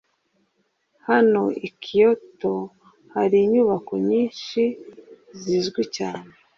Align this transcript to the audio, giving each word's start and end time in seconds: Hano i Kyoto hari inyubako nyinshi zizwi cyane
Hano 1.07 1.41
i 1.67 1.69
Kyoto 1.81 2.53
hari 3.13 3.37
inyubako 3.45 3.93
nyinshi 4.07 4.61
zizwi 5.39 5.83
cyane 5.95 6.29